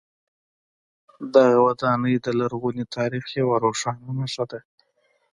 دغه 1.33 1.57
ودانۍ 1.65 2.15
د 2.25 2.27
لرغوني 2.39 2.85
تاریخ 2.95 3.25
یوه 3.39 3.55
روښانه 3.65 4.09
نښه 4.19 4.45
ده. 4.51 4.59